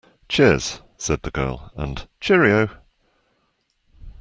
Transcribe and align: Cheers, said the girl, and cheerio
Cheers, 0.27 0.81
said 0.97 1.21
the 1.21 1.29
girl, 1.29 1.71
and 1.75 2.07
cheerio 2.19 2.69